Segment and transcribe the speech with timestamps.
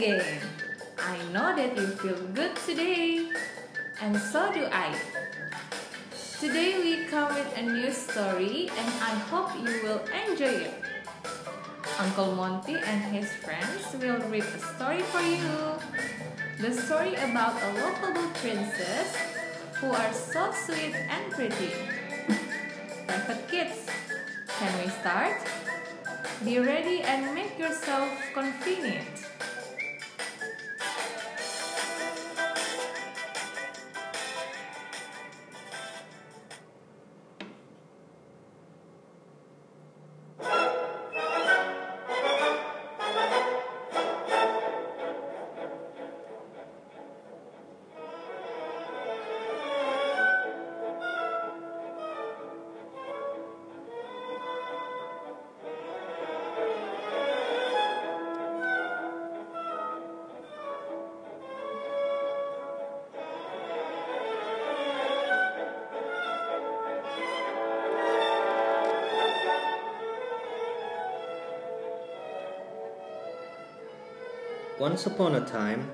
[0.00, 0.24] again.
[0.96, 3.28] I know that you feel good today,
[4.00, 4.96] and so do I.
[6.40, 10.74] Today we come with a new story, and I hope you will enjoy it.
[11.98, 15.76] Uncle Monty and his friends will read a story for you.
[16.64, 19.16] The story about a lovable princess
[19.80, 21.76] who are so sweet and pretty.
[23.06, 23.84] Private kids,
[24.48, 25.44] can we start?
[26.42, 29.29] Be ready and make yourself convenient.
[74.80, 75.90] Once upon a time,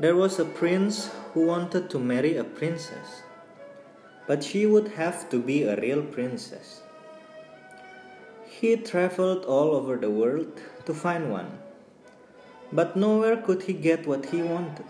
[0.00, 3.20] there was a prince who wanted to marry a princess,
[4.26, 6.80] but she would have to be a real princess.
[8.46, 11.58] He traveled all over the world to find one,
[12.72, 14.88] but nowhere could he get what he wanted.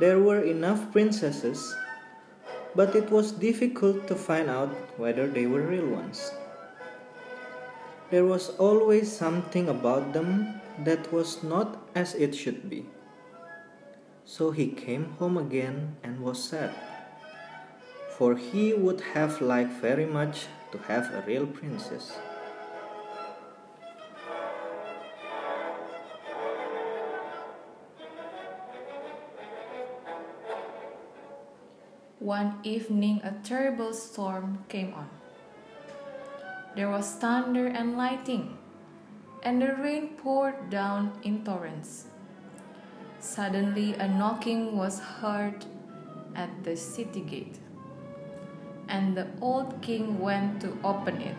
[0.00, 1.74] There were enough princesses,
[2.74, 6.30] but it was difficult to find out whether they were real ones.
[8.10, 12.86] There was always something about them that was not as it should be.
[14.24, 16.74] So he came home again and was sad,
[18.16, 22.16] for he would have liked very much to have a real princess.
[32.20, 35.08] One evening, a terrible storm came on.
[36.76, 38.56] There was thunder and lightning,
[39.42, 42.06] and the rain poured down in torrents.
[43.18, 45.64] Suddenly, a knocking was heard
[46.34, 47.58] at the city gate,
[48.88, 51.36] and the old king went to open it.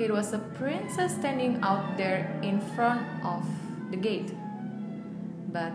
[0.00, 3.44] It was a princess standing out there in front of
[3.90, 4.32] the gate.
[5.52, 5.72] But,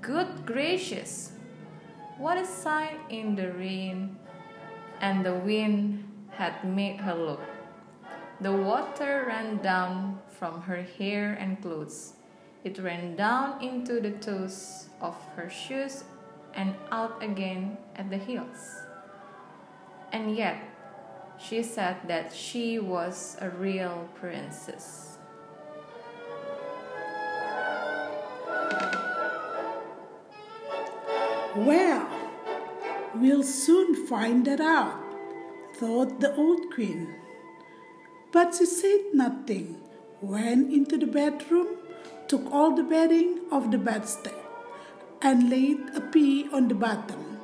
[0.00, 1.32] good gracious,
[2.16, 4.16] what a sight in the rain
[5.00, 7.40] and the wind had made her look.
[8.40, 12.14] The water ran down from her hair and clothes.
[12.64, 16.04] It ran down into the toes of her shoes
[16.54, 18.80] and out again at the heels.
[20.10, 20.56] And yet,
[21.38, 25.18] she said that she was a real princess.
[31.56, 32.08] Well,
[33.16, 34.98] we'll soon find that out,
[35.74, 37.20] thought the old queen.
[38.32, 39.80] But she said nothing,
[40.20, 41.66] went into the bedroom,
[42.28, 44.34] took all the bedding of the bedstead,
[45.20, 47.38] and laid a pea on the bottom.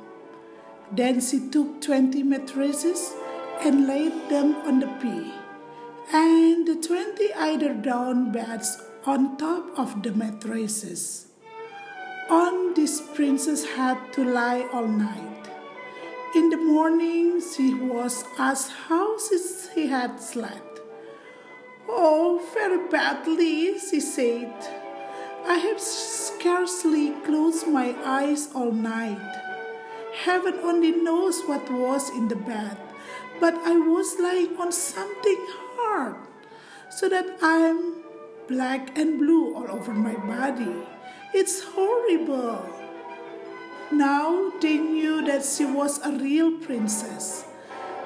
[0.91, 3.13] Then she took twenty mattresses
[3.61, 5.33] and laid them on the pea,
[6.13, 11.27] and the twenty eider down beds on top of the mattresses.
[12.29, 15.49] On this princess had to lie all night.
[16.35, 20.76] In the morning she was asked how she had slept.
[21.89, 24.53] Oh, very badly, she said.
[25.45, 29.41] I have scarcely closed my eyes all night.
[30.25, 32.77] Heaven only knows what was in the bed,
[33.39, 35.45] but I was lying on something
[35.79, 36.17] hard,
[36.89, 38.03] so that I'm
[38.47, 40.83] black and blue all over my body.
[41.33, 42.67] It's horrible.
[43.91, 47.46] Now they knew that she was a real princess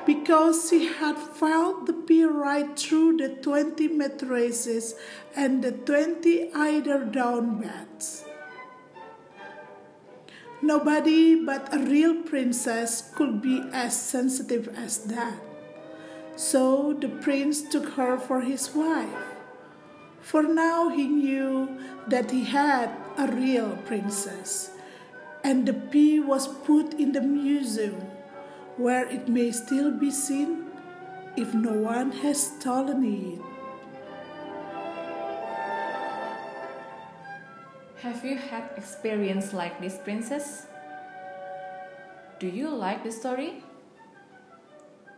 [0.05, 4.95] because she had felt the pea right through the twenty mattresses
[5.35, 8.25] and the twenty eider down beds.
[10.61, 15.39] Nobody but a real princess could be as sensitive as that.
[16.35, 19.09] So the prince took her for his wife.
[20.21, 24.69] For now he knew that he had a real princess,
[25.43, 28.10] and the pea was put in the museum
[28.81, 30.65] where it may still be seen
[31.37, 33.39] if no one has stolen it.
[38.01, 40.65] Have you had experience like this, princess?
[42.39, 43.63] Do you like the story?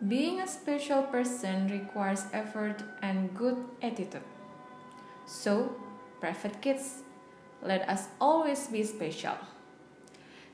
[0.05, 4.27] Being a special person requires effort and good attitude.
[5.25, 5.71] So,
[6.19, 7.03] private kids,
[7.61, 9.37] let us always be special.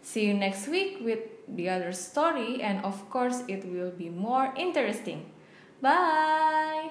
[0.09, 4.51] See you next week with the other story, and of course, it will be more
[4.57, 5.29] interesting.
[5.83, 6.89] Bye!